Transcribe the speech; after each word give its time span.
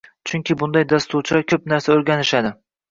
Chunki 0.29 0.57
bunday 0.61 0.87
dasturchilar 0.95 1.47
ko’p 1.53 1.71
narsa 1.75 1.97
o’rganishadi 1.99 2.59